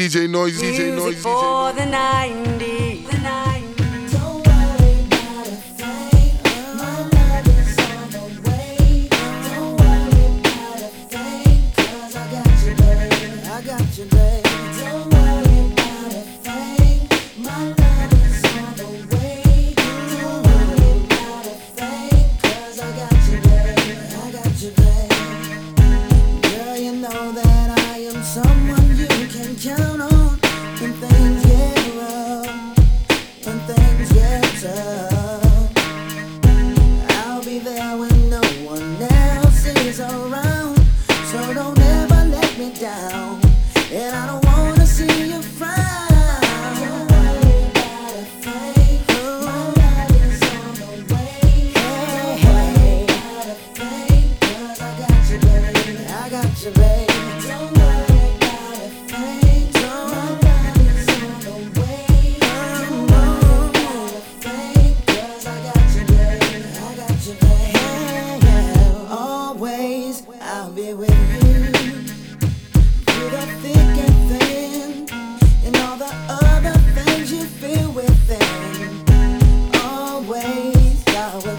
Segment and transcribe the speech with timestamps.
[0.00, 1.50] DJ Noise, DJ Noise, DJ for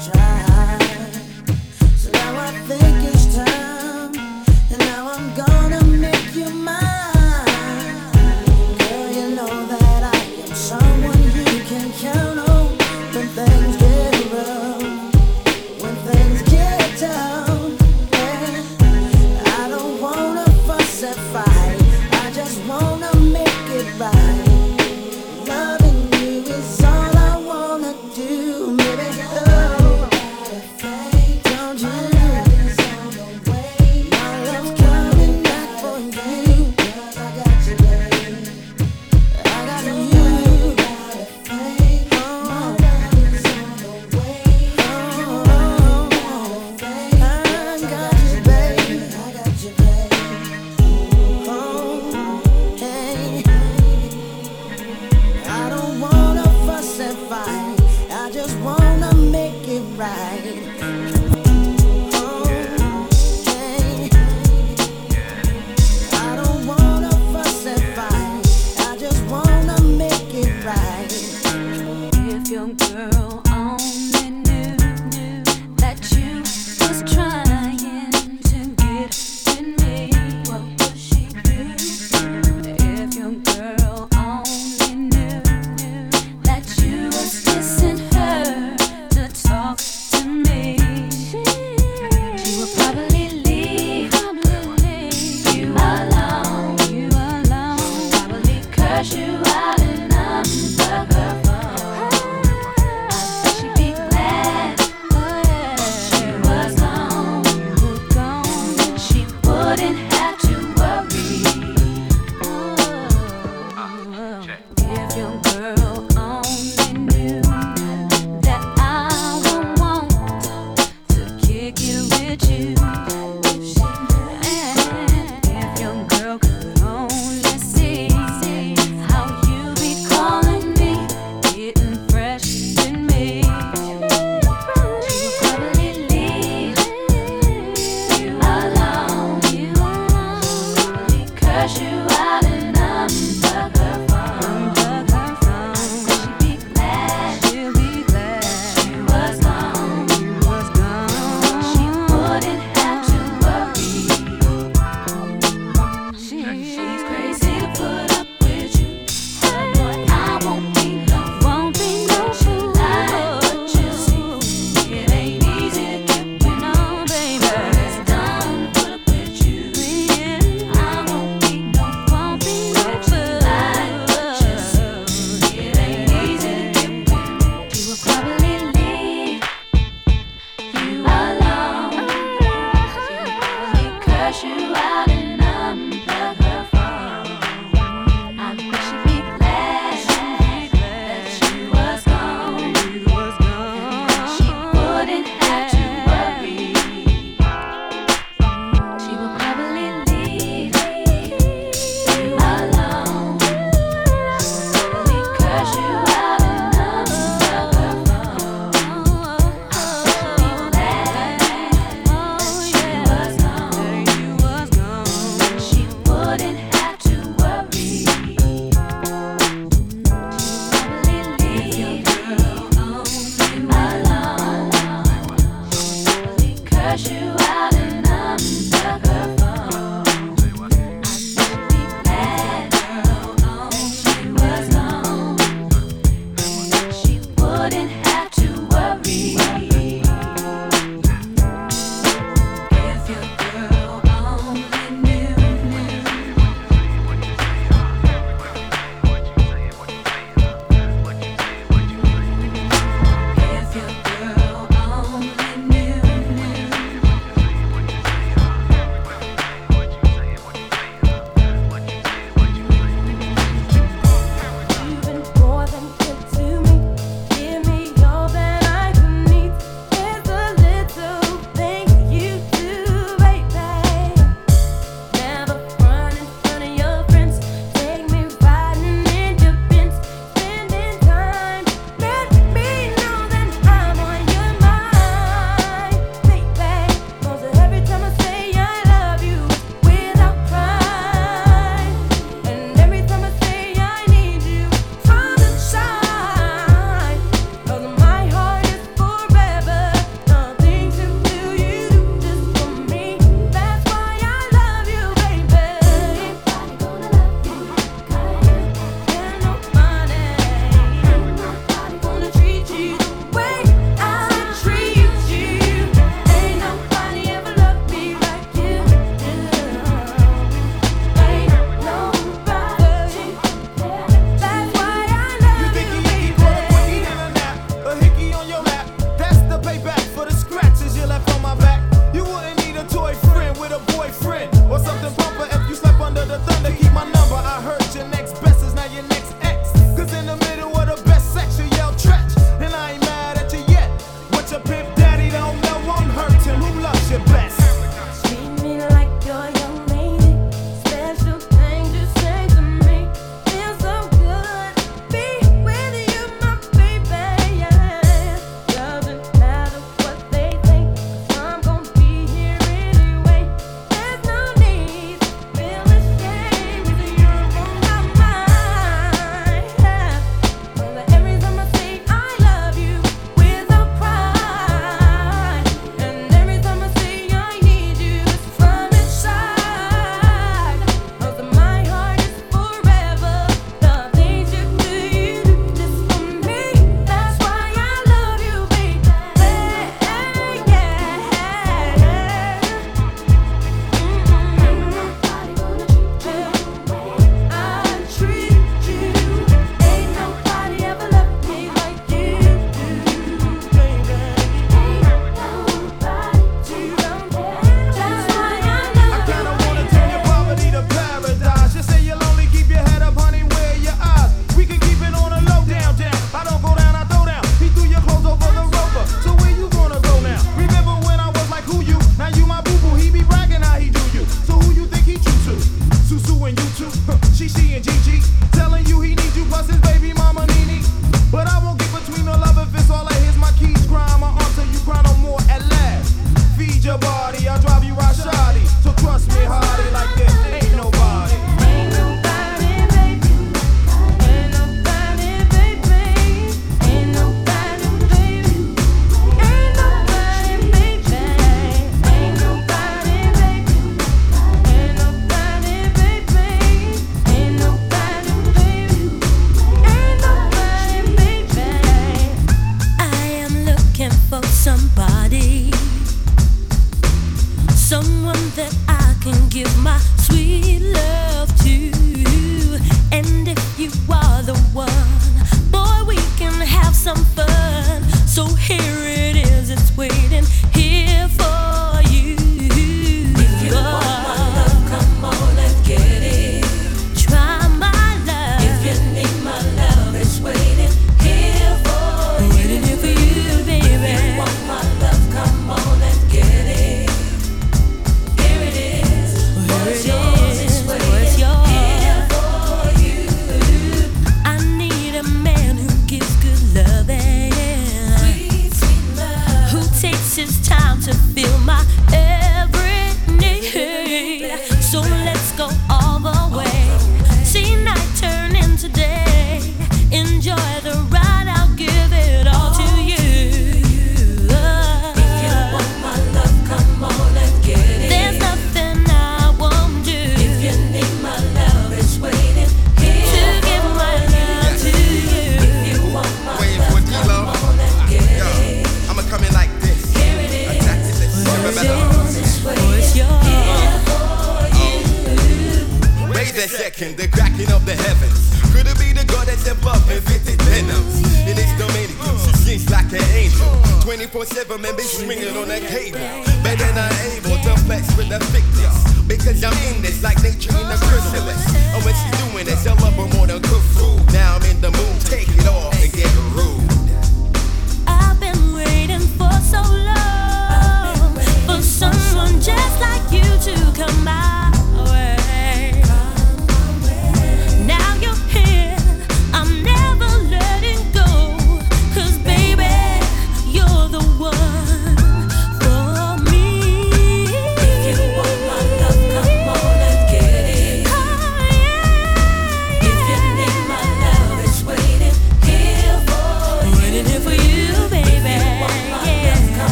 [0.00, 0.39] try.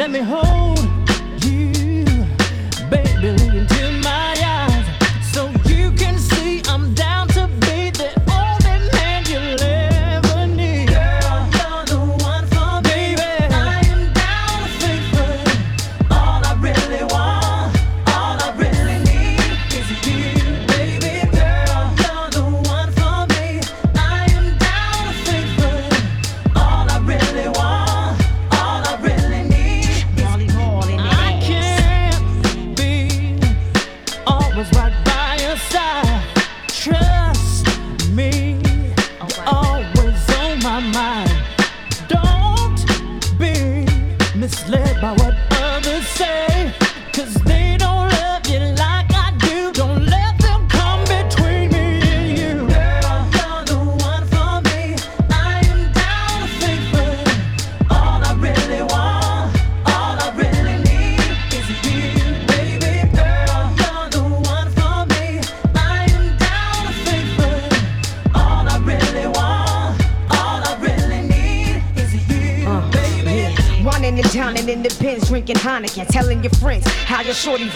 [0.00, 0.59] Let me hold.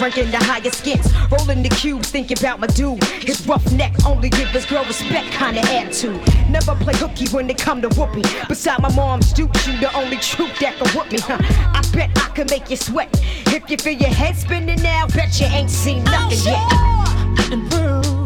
[0.01, 1.13] ranking the highest skins.
[1.31, 3.03] Rolling the cubes, thinking about my dude.
[3.05, 6.21] His rough neck only give his girl respect kind of attitude.
[6.49, 8.25] Never play hooky when it come to whooping.
[8.49, 11.19] Beside my mom's dude, you the only truth that can whoop me.
[11.19, 11.39] Huh?
[11.41, 13.09] I bet I can make you sweat.
[13.47, 16.53] If you feel your head spinning now, bet you ain't seen oh, nothing sure.
[16.53, 17.53] yet.
[17.53, 18.25] And prove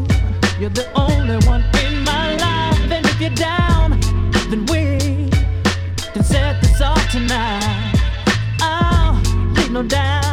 [0.61, 2.93] you're the only one in my life.
[2.93, 4.01] And if you're down,
[4.51, 5.31] then we
[6.13, 7.95] can set this off tonight.
[8.61, 9.23] Oh,
[9.57, 10.28] leave no doubt.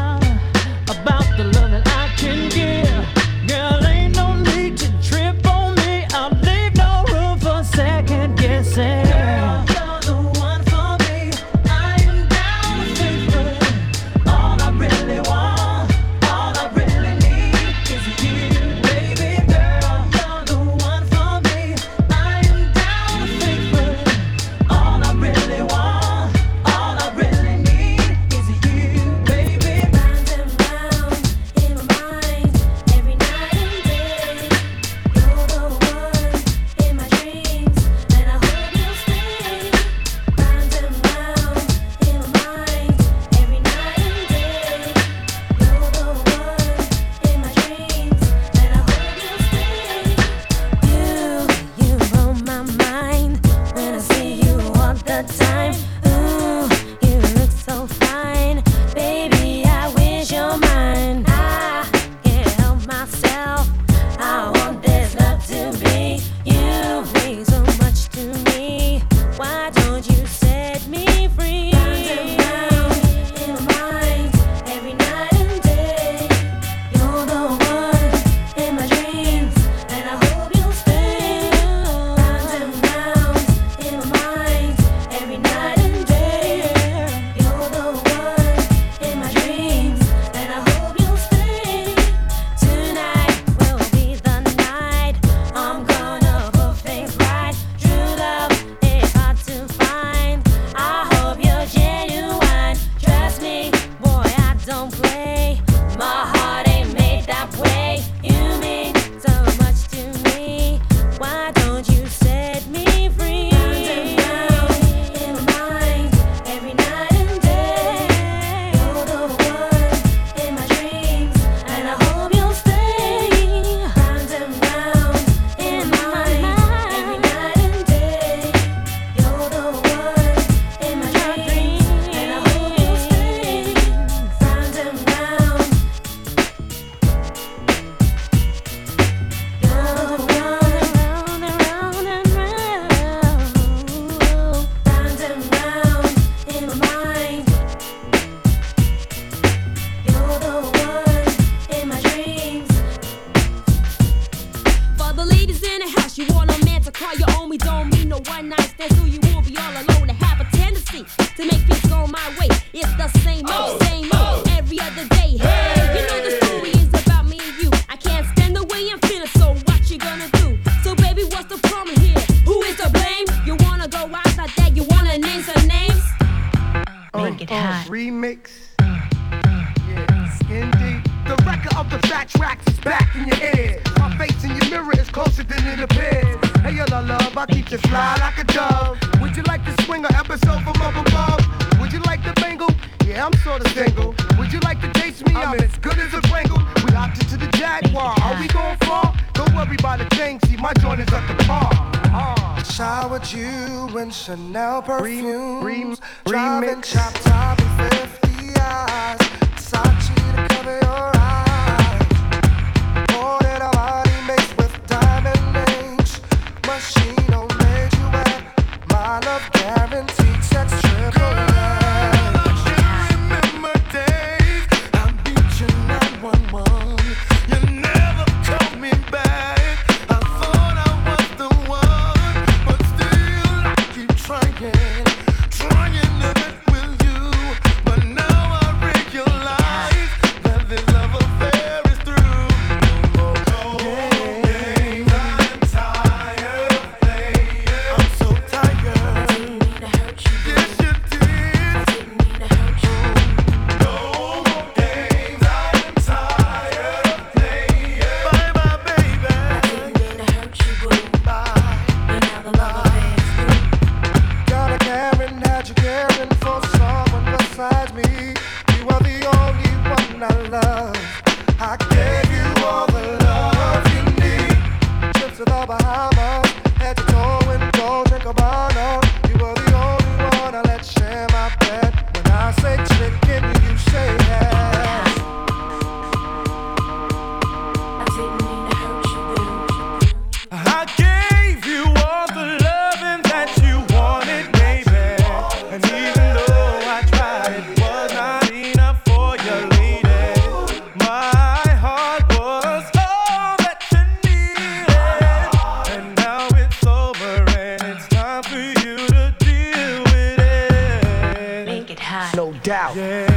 [312.65, 312.95] Doubt.
[312.95, 313.34] Yeah.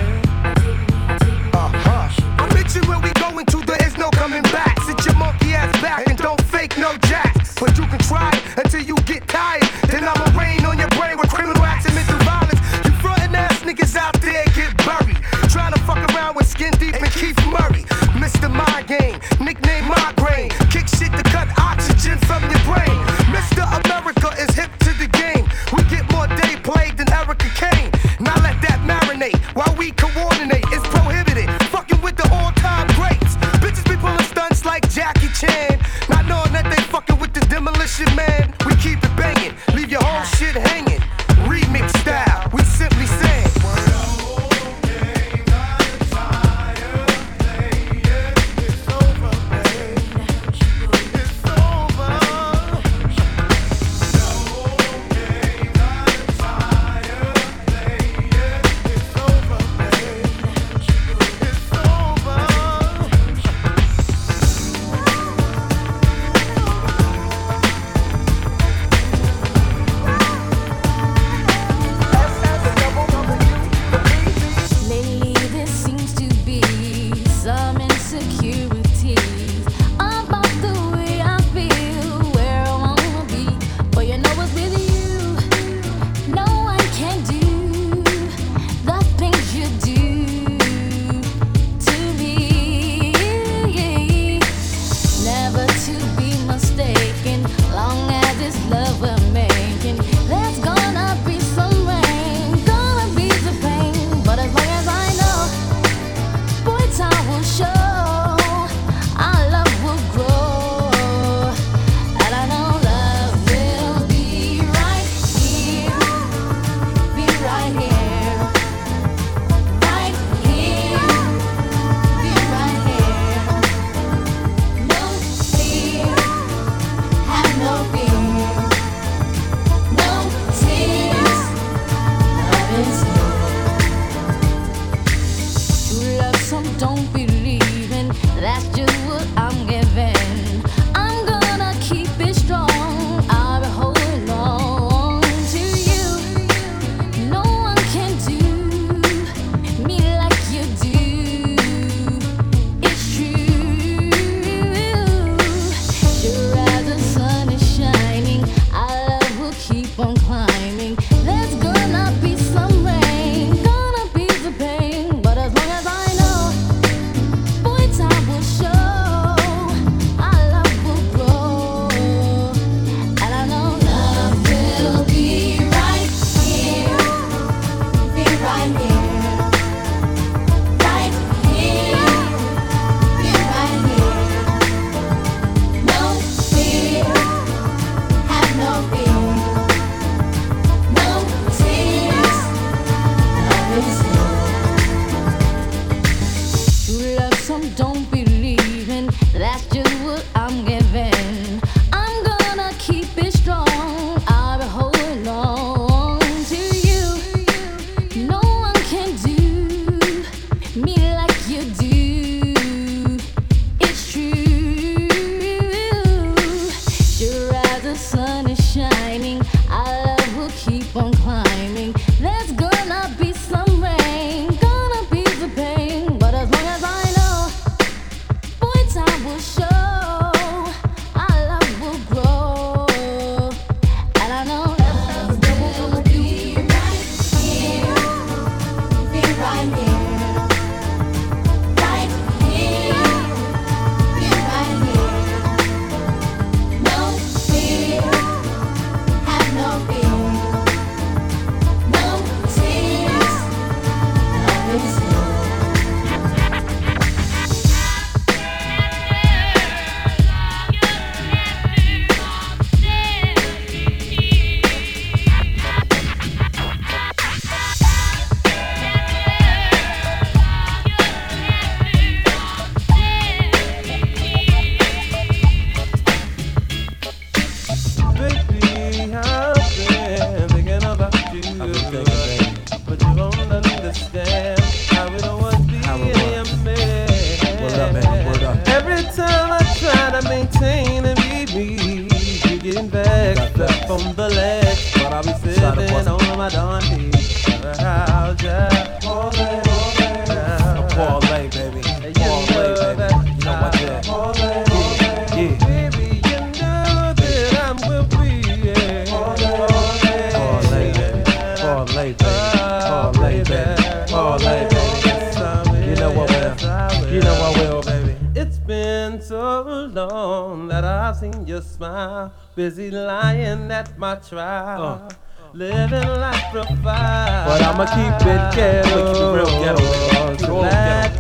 [320.49, 322.33] Long that I've seen your smile.
[322.55, 324.83] Busy lying at my trial.
[324.83, 325.09] Uh.
[325.55, 327.49] Living life profile.
[327.49, 328.99] But I'ma keep it ghetto.
[329.13, 330.37] Keep it real ghetto, baby.
[330.37, 330.65] Keep all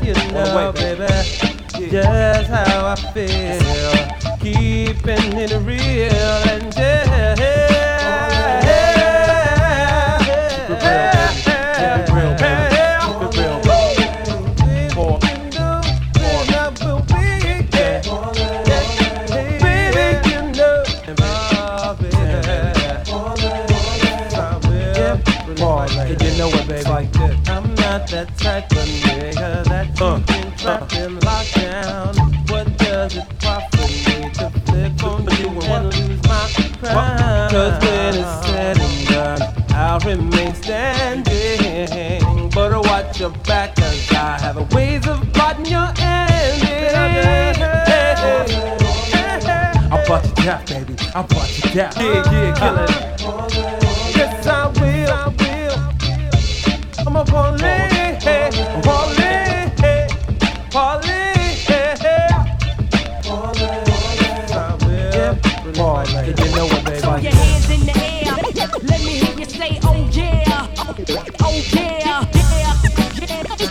[0.06, 1.90] you All the way, know, baby.
[1.90, 4.36] Just how I feel.
[4.40, 7.67] Keeping it real and yeah.
[28.10, 30.96] That type of nigga that you uh, can trap uh.
[30.96, 32.50] in lockdown.
[32.50, 36.48] What does it profit me to flip on you and lose my
[36.80, 37.50] crown?
[37.50, 42.50] Cause when it's said and done, I'll remain standing.
[42.50, 46.94] But watch your back, cause I have a ways of plotting your ending.
[49.90, 50.96] I brought you down, baby.
[51.14, 51.92] I brought you down.
[51.96, 53.64] Yeah, yeah, kill it.
[53.64, 53.77] Uh,
[71.74, 72.24] yeah.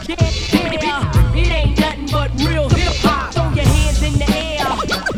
[0.07, 1.35] Yeah.
[1.35, 3.33] It ain't nothing but real hip hop.
[3.33, 4.65] Throw your hands in the air.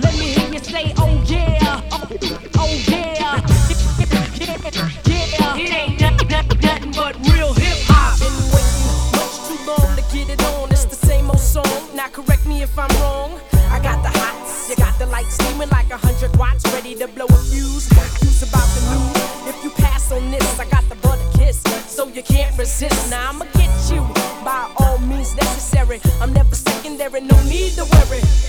[0.02, 1.82] Let me hear you say, oh yeah.
[2.58, 3.40] Oh yeah.
[4.36, 5.58] Yeah.
[5.58, 8.20] It ain't nothing, nothing, nothing but real hip hop.
[9.16, 10.70] Much too long to get it on.
[10.72, 11.96] It's the same old song.
[11.96, 13.40] Now correct me if I'm wrong.
[13.72, 17.08] I got the hots, you got the lights steaming like a hundred watts, ready to
[17.08, 17.90] blow a fuse.
[22.70, 23.10] Resist.
[23.10, 24.02] Now I'ma get you
[24.46, 26.00] by all means necessary.
[26.22, 28.49] I'm never secondary, no need to worry.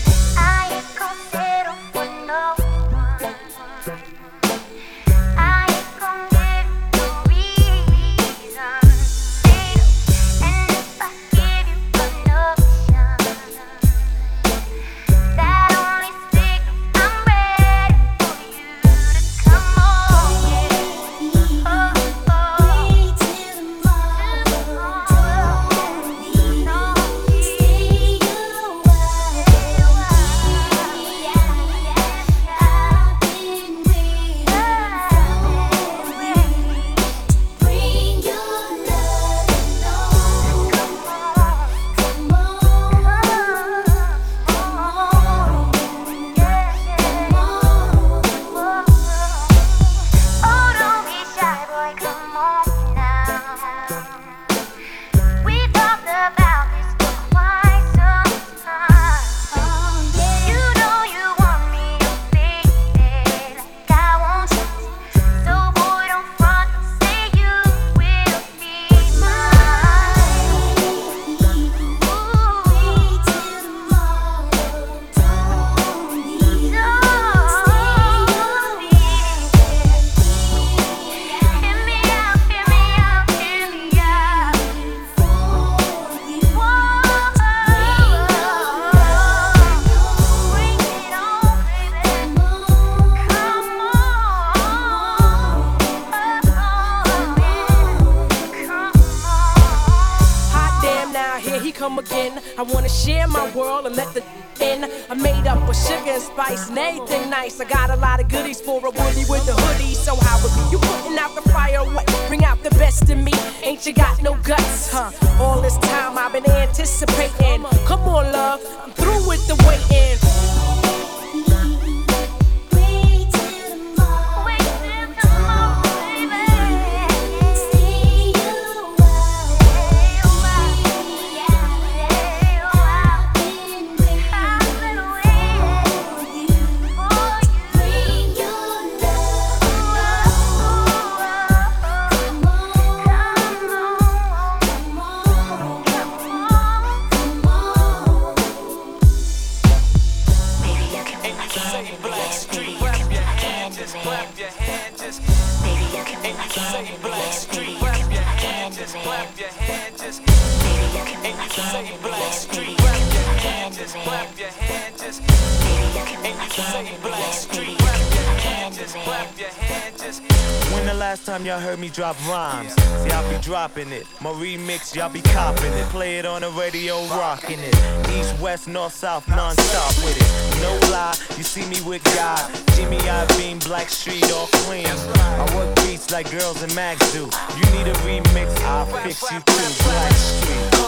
[174.95, 175.87] Y'all be copping it.
[175.91, 177.75] Play it on the radio, rocking it.
[178.11, 180.63] East, West, North, South, non-stop with it.
[180.63, 182.41] No lie, you see me with God.
[182.75, 182.99] Jimmy
[183.39, 183.61] beam.
[183.61, 184.87] Blackstreet, all clean.
[184.87, 187.21] I work beats like girls and Max do.
[187.21, 189.85] You need a remix, I'll fix you too.
[189.85, 190.80] Blackstreet.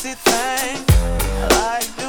[0.00, 0.84] sexy thing.
[1.50, 1.99] Like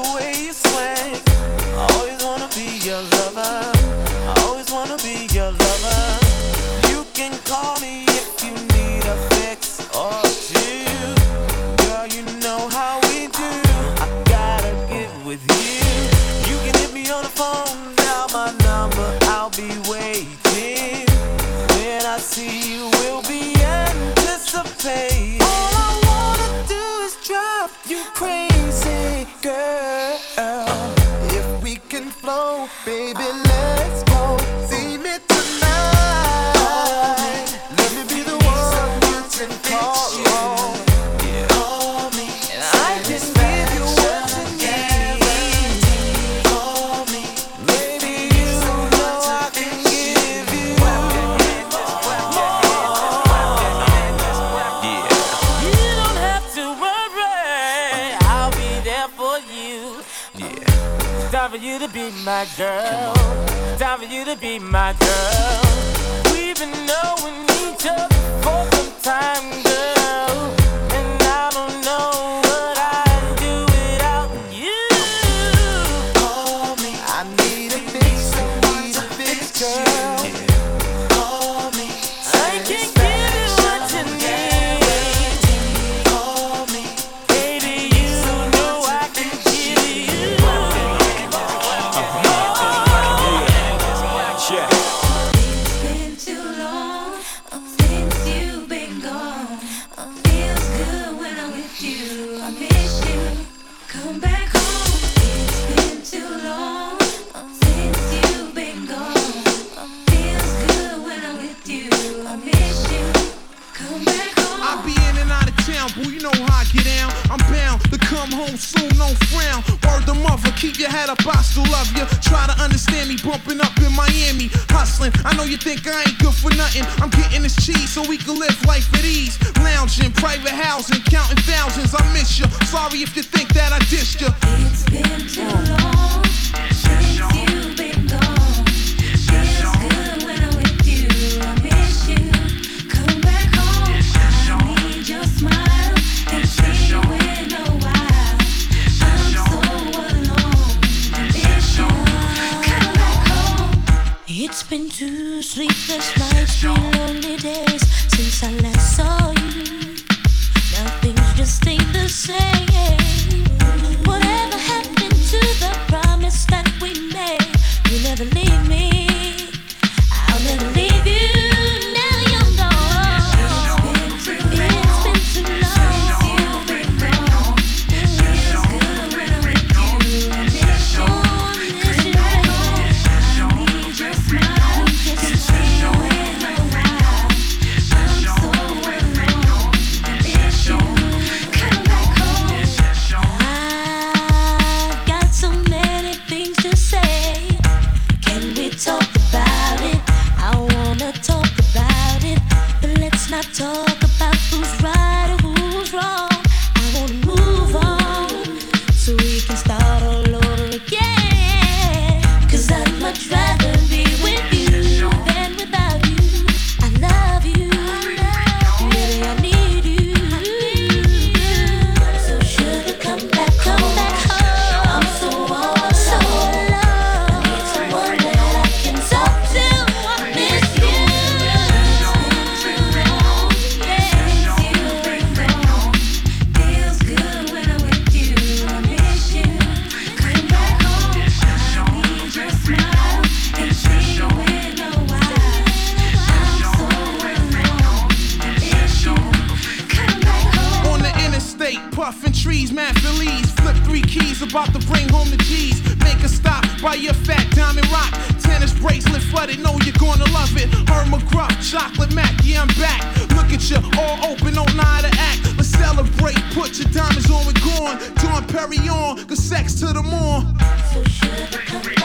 [254.42, 255.80] About to bring home the G's.
[256.04, 258.12] Make a stop by your fat diamond rock.
[258.42, 260.68] Tennis bracelet flooded, know you're gonna love it.
[260.90, 263.02] Her McGruff, chocolate Mac, yeah, I'm back.
[263.38, 265.46] Look at you, all open, on not to act.
[265.58, 268.00] Let's celebrate, put your diamonds on, we're gone.
[268.16, 268.44] Don
[268.90, 269.26] on.
[269.28, 270.58] cause sex to the morn.
[270.92, 272.01] So sure.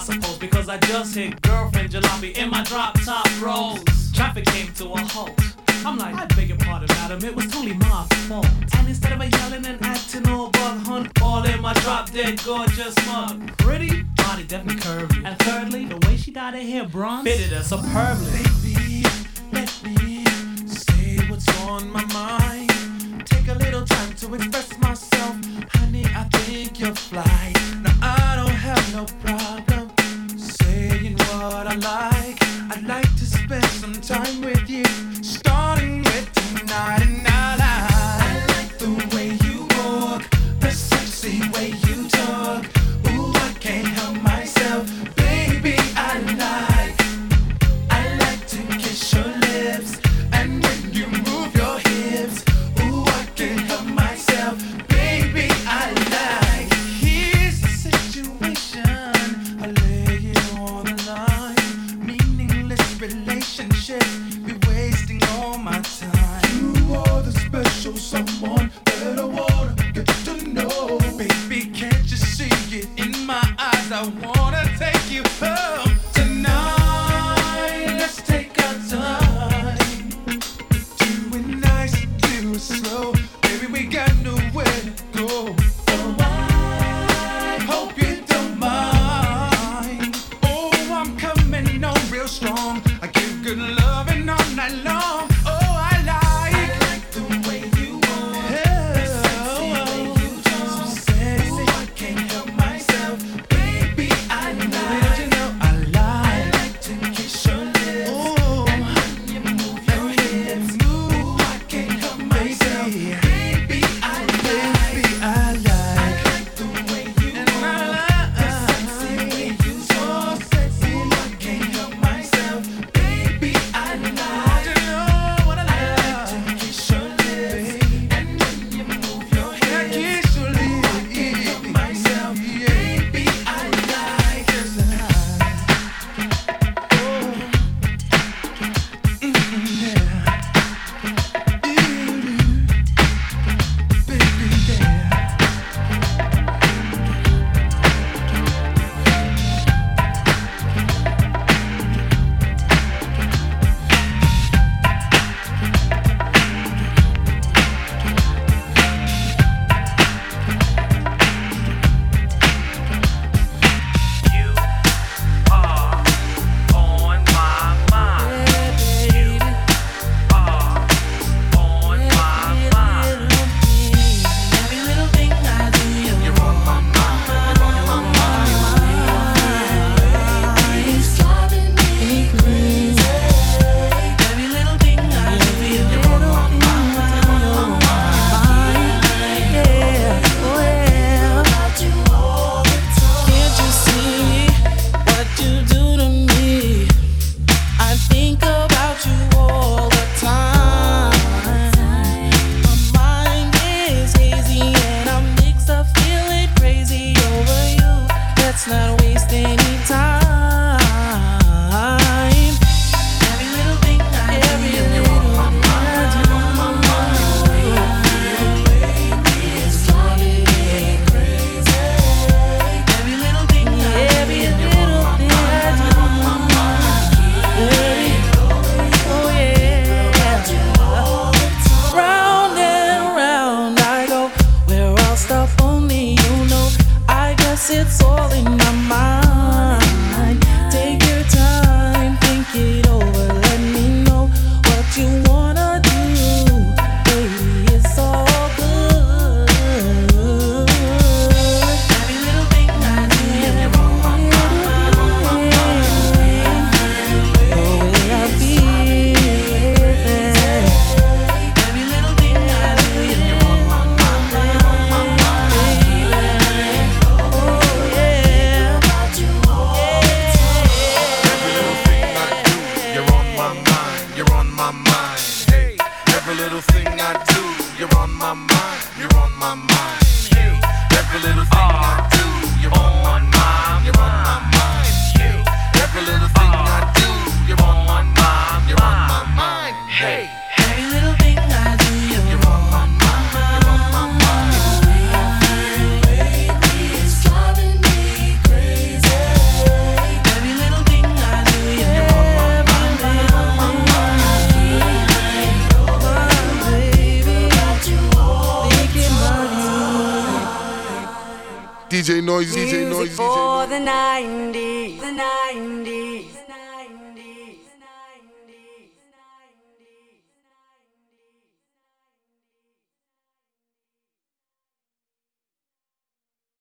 [0.00, 3.82] I suppose, because I just hit girlfriend jalopy in my drop top rolls.
[4.14, 5.38] Traffic came to a halt.
[5.84, 8.46] I'm like, I beg your pardon, madam, it was totally my fault.
[8.78, 12.42] And instead of a yelling and acting all bug hunt, all in my drop dead
[12.46, 13.54] gorgeous mug.
[13.58, 15.22] Pretty, body definitely curvy.
[15.22, 18.40] And thirdly, the way she dyed her hair bronze fitted her superbly.
[18.64, 19.04] Baby,
[19.52, 20.24] let me
[20.66, 23.26] say what's on my mind.
[23.26, 25.36] Take a little time to express myself.
[25.74, 27.49] Honey, I think you're fly.